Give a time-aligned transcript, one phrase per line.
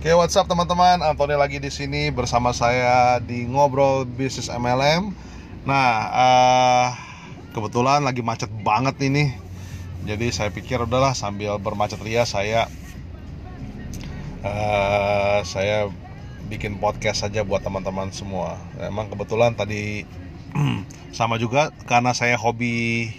[0.00, 1.04] Oke, what's up teman-teman?
[1.04, 5.12] Antoni lagi di sini bersama saya di ngobrol bisnis MLM.
[5.68, 6.88] Nah, uh,
[7.52, 9.28] kebetulan lagi macet banget ini.
[10.08, 12.72] Jadi saya pikir udahlah sambil bermacet ria saya
[14.40, 15.92] uh, saya
[16.48, 18.56] bikin podcast saja buat teman-teman semua.
[18.80, 20.08] Emang kebetulan tadi
[21.12, 23.12] sama juga karena saya hobi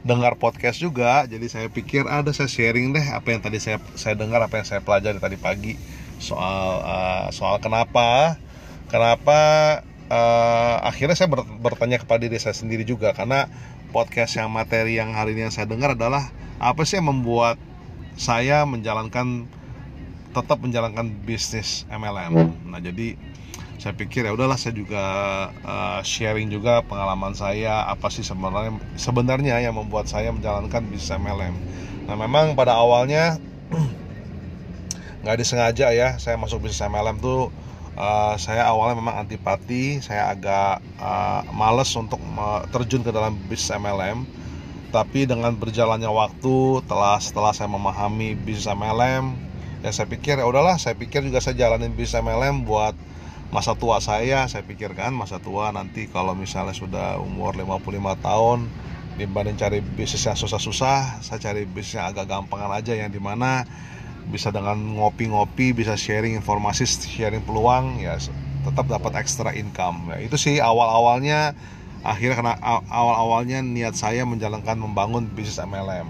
[0.00, 4.14] dengar podcast juga jadi saya pikir ada saya sharing deh apa yang tadi saya saya
[4.14, 5.74] dengar apa yang saya pelajari tadi pagi
[6.18, 8.40] soal uh, soal kenapa
[8.88, 9.38] kenapa
[10.10, 11.28] uh, akhirnya saya
[11.60, 13.50] bertanya kepada diri saya sendiri juga karena
[13.90, 16.30] podcast yang materi yang hari ini yang saya dengar adalah
[16.60, 17.60] apa sih yang membuat
[18.16, 19.44] saya menjalankan
[20.32, 22.52] tetap menjalankan bisnis MLM.
[22.68, 23.16] Nah jadi
[23.76, 25.04] saya pikir ya udahlah saya juga
[25.64, 31.54] uh, sharing juga pengalaman saya apa sih sebenarnya sebenarnya yang membuat saya menjalankan bisnis MLM.
[32.08, 33.40] Nah memang pada awalnya
[35.26, 37.50] nggak disengaja ya saya masuk bisnis MLM tuh
[37.98, 42.22] uh, saya awalnya memang antipati saya agak uh, males untuk
[42.70, 44.22] terjun ke dalam bisnis MLM
[44.94, 49.34] tapi dengan berjalannya waktu telah setelah saya memahami bisnis MLM
[49.82, 52.94] ya saya pikir ya udahlah saya pikir juga saya jalanin bisnis MLM buat
[53.50, 54.46] masa tua saya.
[54.50, 58.58] Saya pikirkan masa tua nanti kalau misalnya sudah umur 55 tahun
[59.16, 63.64] dibanding cari bisnis yang susah-susah saya cari bisnis yang agak gampangan aja yang di mana
[64.26, 68.18] bisa dengan ngopi-ngopi bisa sharing informasi sharing peluang ya
[68.66, 70.10] tetap dapat extra income.
[70.10, 71.54] Ya, itu sih awal-awalnya
[72.02, 72.54] akhirnya karena
[72.90, 76.06] awal-awalnya niat saya menjalankan membangun bisnis MLM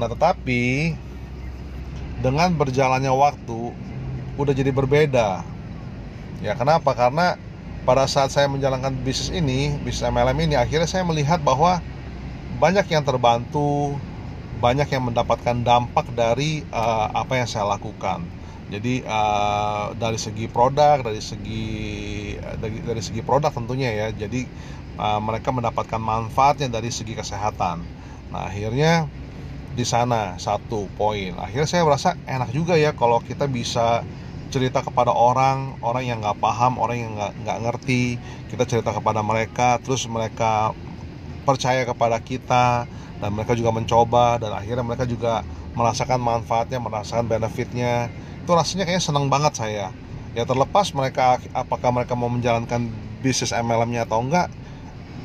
[0.00, 0.96] nah tetapi
[2.20, 3.72] dengan berjalannya waktu
[4.36, 5.44] udah jadi berbeda.
[6.40, 6.92] Ya kenapa?
[6.96, 7.36] Karena
[7.84, 11.80] pada saat saya menjalankan bisnis ini, bisnis MLM ini, akhirnya saya melihat bahwa
[12.60, 13.96] banyak yang terbantu,
[14.60, 18.22] banyak yang mendapatkan dampak dari uh, apa yang saya lakukan.
[18.70, 21.66] Jadi uh, dari segi produk, dari segi
[22.38, 24.06] dari, dari segi produk tentunya ya.
[24.14, 24.46] Jadi
[25.00, 27.82] uh, mereka mendapatkan manfaatnya dari segi kesehatan.
[28.30, 29.08] Nah akhirnya
[29.74, 31.34] di sana satu poin.
[31.40, 34.04] Akhirnya saya merasa enak juga ya kalau kita bisa
[34.50, 38.18] cerita kepada orang orang yang nggak paham orang yang nggak nggak ngerti
[38.50, 40.74] kita cerita kepada mereka terus mereka
[41.46, 42.90] percaya kepada kita
[43.20, 45.44] dan mereka juga mencoba dan akhirnya mereka juga
[45.76, 48.08] merasakan manfaatnya merasakan benefitnya.
[48.42, 49.92] Itu rasanya kayaknya seneng banget saya.
[50.32, 52.88] Ya terlepas mereka apakah mereka mau menjalankan
[53.20, 54.48] bisnis MLM-nya atau enggak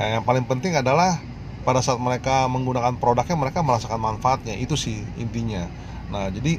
[0.00, 1.20] eh, yang paling penting adalah
[1.62, 4.56] pada saat mereka menggunakan produknya mereka merasakan manfaatnya.
[4.56, 5.68] Itu sih intinya.
[6.08, 6.58] Nah jadi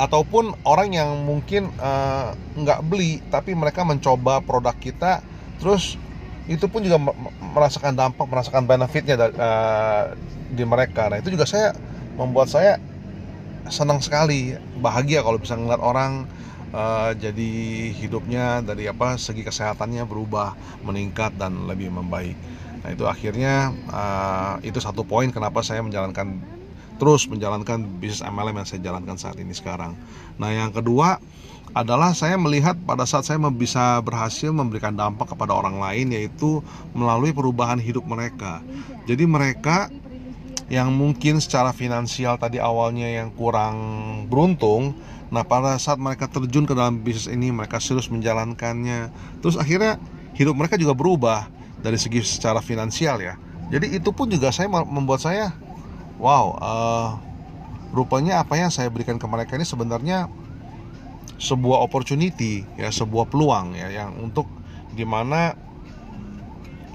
[0.00, 5.20] ataupun orang yang mungkin uh, nggak beli tapi mereka mencoba produk kita
[5.60, 6.00] terus
[6.48, 6.98] itu pun juga
[7.52, 10.14] merasakan dampak merasakan benefitnya uh,
[10.50, 11.76] di mereka nah itu juga saya
[12.16, 12.80] membuat saya
[13.70, 16.26] senang sekali bahagia kalau bisa ngeliat orang
[16.72, 17.52] uh, jadi
[17.94, 22.34] hidupnya dari apa segi kesehatannya berubah meningkat dan lebih membaik
[22.80, 26.40] nah itu akhirnya uh, itu satu poin kenapa saya menjalankan
[27.00, 29.96] terus menjalankan bisnis MLM yang saya jalankan saat ini sekarang.
[30.36, 31.16] Nah, yang kedua
[31.70, 36.58] adalah saya melihat pada saat saya bisa berhasil memberikan dampak kepada orang lain yaitu
[36.90, 38.58] melalui perubahan hidup mereka.
[39.06, 39.86] Jadi mereka
[40.70, 43.74] yang mungkin secara finansial tadi awalnya yang kurang
[44.30, 44.94] beruntung,
[45.30, 49.10] nah pada saat mereka terjun ke dalam bisnis ini mereka serius menjalankannya,
[49.42, 49.98] terus akhirnya
[50.38, 51.50] hidup mereka juga berubah
[51.82, 53.34] dari segi secara finansial ya.
[53.70, 55.54] Jadi itu pun juga saya membuat saya
[56.18, 57.10] wow uh,
[57.90, 60.30] rupanya apa yang saya berikan ke mereka ini sebenarnya
[61.40, 64.44] sebuah opportunity ya sebuah peluang ya yang untuk
[64.92, 65.56] di mana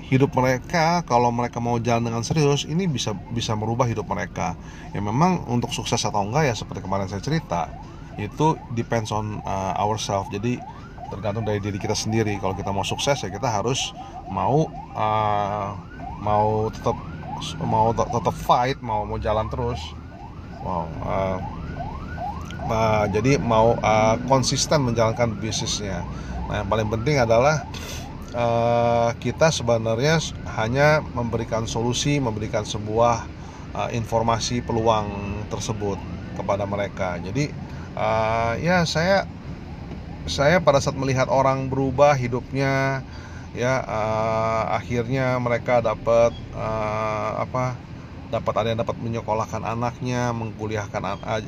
[0.05, 4.53] hidup mereka kalau mereka mau jalan dengan serius ini bisa bisa merubah hidup mereka.
[4.93, 7.73] Ya memang untuk sukses atau enggak ya seperti kemarin saya cerita
[8.21, 10.29] itu depends on uh, ourselves.
[10.29, 10.61] Jadi
[11.09, 12.37] tergantung dari diri kita sendiri.
[12.37, 13.97] Kalau kita mau sukses ya kita harus
[14.29, 15.73] mau uh,
[16.21, 16.93] mau tetap
[17.65, 19.81] mau tetap fight mau mau jalan terus.
[20.61, 21.64] Wow uh,
[22.69, 26.01] uh, jadi mau uh, konsisten menjalankan bisnisnya.
[26.49, 27.65] Nah yang paling penting adalah
[28.35, 30.21] uh, kita sebenarnya
[30.57, 33.25] hanya memberikan solusi memberikan sebuah
[33.73, 35.07] uh, informasi peluang
[35.49, 35.97] tersebut
[36.35, 37.17] kepada mereka.
[37.21, 37.49] Jadi
[37.95, 39.25] uh, ya saya
[40.25, 43.05] saya pada saat melihat orang berubah hidupnya
[43.55, 47.77] ya uh, akhirnya mereka dapat uh, apa
[48.33, 51.01] dapat ada yang dapat menyekolahkan anaknya mengkuliahkan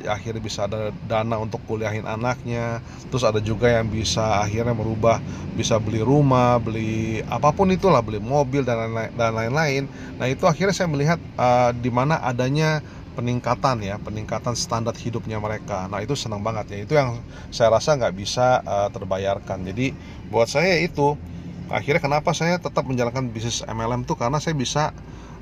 [0.06, 2.80] akhirnya bisa ada dana untuk kuliahin anaknya.
[3.10, 5.18] Terus ada juga yang bisa akhirnya merubah
[5.58, 9.90] bisa beli rumah beli apa pun itulah beli mobil dan lain-lain.
[10.16, 12.80] Nah itu akhirnya saya melihat uh, di mana adanya
[13.18, 15.90] peningkatan ya peningkatan standar hidupnya mereka.
[15.90, 16.78] Nah itu senang banget ya.
[16.86, 17.18] Itu yang
[17.50, 19.66] saya rasa nggak bisa uh, terbayarkan.
[19.66, 19.90] Jadi
[20.30, 21.18] buat saya itu
[21.66, 24.14] akhirnya kenapa saya tetap menjalankan bisnis MLM tuh?
[24.14, 24.94] Karena saya bisa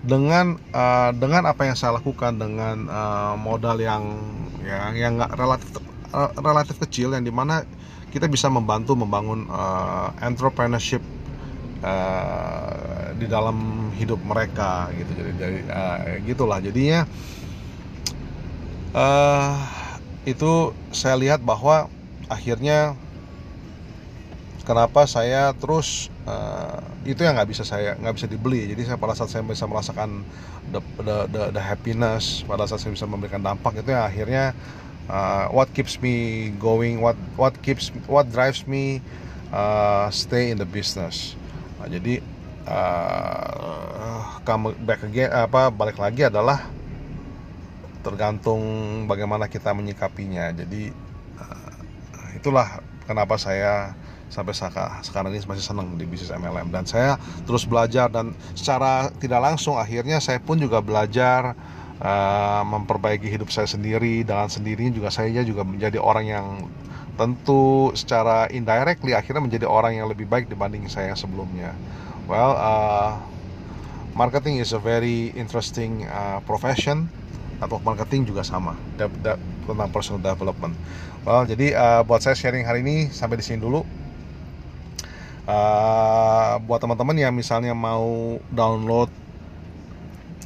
[0.07, 4.15] dengan uh, dengan apa yang saya lakukan dengan uh, modal yang
[4.63, 5.69] yang yang nggak relatif
[6.15, 7.67] uh, relatif kecil yang di mana
[8.15, 11.03] kita bisa membantu membangun uh, entrepreneurship
[11.83, 15.11] uh, di dalam hidup mereka gitu.
[15.19, 16.63] Jadi dari uh, gitulah.
[16.63, 17.03] Jadinya
[18.95, 19.59] uh,
[20.23, 21.91] itu saya lihat bahwa
[22.31, 22.95] akhirnya
[24.63, 28.67] kenapa saya terus uh, itu yang nggak bisa saya nggak bisa dibeli.
[28.69, 30.27] Jadi saya pada saat saya bisa merasakan
[30.75, 34.45] the, the, the, the happiness pada saat saya bisa memberikan dampak itu yang akhirnya
[35.09, 38.99] uh, what keeps me going what what keeps what drives me
[39.55, 41.39] uh, stay in the business.
[41.79, 42.21] Nah, jadi
[42.67, 46.67] uh, come back again apa balik lagi adalah
[48.03, 48.63] tergantung
[49.11, 50.55] bagaimana kita menyikapinya.
[50.55, 50.91] Jadi
[51.39, 51.75] uh,
[52.39, 53.95] itulah kenapa saya
[54.27, 54.53] sampai
[55.07, 57.15] sekarang ini masih senang di bisnis MLM dan saya
[57.47, 61.55] terus belajar dan secara tidak langsung akhirnya saya pun juga belajar
[62.03, 66.47] uh, memperbaiki hidup saya sendiri dengan sendirinya juga saya juga menjadi orang yang
[67.17, 71.73] tentu secara indirectly akhirnya menjadi orang yang lebih baik dibanding saya sebelumnya
[72.29, 73.17] well uh,
[74.17, 77.09] marketing is a very interesting uh, profession
[77.61, 80.77] atau marketing juga sama tentang personal development.
[81.25, 83.85] Well, jadi uh, buat saya sharing hari ini sampai di sini dulu.
[85.47, 89.07] Uh, buat teman-teman yang misalnya mau download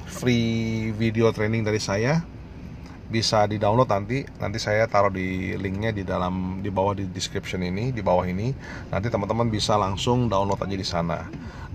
[0.05, 2.20] free video training dari saya,
[3.08, 4.23] bisa di download nanti.
[4.38, 8.52] Nanti saya taruh di linknya di dalam di bawah di description ini, di bawah ini.
[8.93, 11.25] Nanti teman-teman bisa langsung download aja di sana.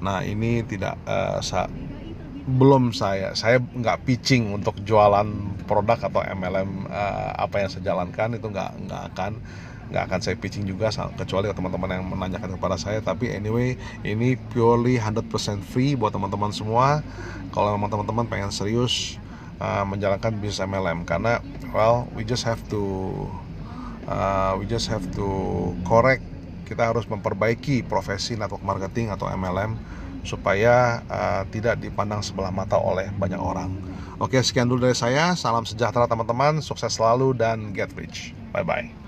[0.05, 1.41] Nah ini tidak uh,
[2.45, 5.25] belum saya saya nggak pitching untuk jualan
[5.65, 9.31] produk atau MLM uh, eh, apa yang saya jalankan itu nggak nggak akan
[9.91, 14.97] nggak akan saya pitching juga kecuali teman-teman yang menanyakan kepada saya tapi anyway ini purely
[14.97, 15.29] 100%
[15.61, 17.05] free buat teman-teman semua
[17.53, 19.21] kalau memang teman-teman pengen serius
[19.61, 21.37] uh, menjalankan bisnis MLM karena
[21.69, 22.81] well we just have to
[24.09, 25.27] uh, we just have to
[25.85, 26.25] correct
[26.65, 29.77] kita harus memperbaiki profesi network marketing atau MLM
[30.25, 33.69] supaya uh, tidak dipandang sebelah mata oleh banyak orang.
[34.17, 35.37] Oke, sekian dulu dari saya.
[35.37, 38.33] Salam sejahtera teman-teman, sukses selalu dan get rich.
[38.49, 39.04] Bye bye.